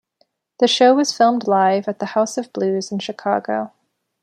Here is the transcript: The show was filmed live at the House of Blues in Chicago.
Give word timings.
The 0.57 0.67
show 0.67 0.95
was 0.95 1.15
filmed 1.15 1.47
live 1.47 1.87
at 1.87 1.99
the 1.99 2.07
House 2.17 2.35
of 2.35 2.51
Blues 2.53 2.91
in 2.91 2.97
Chicago. 2.97 3.71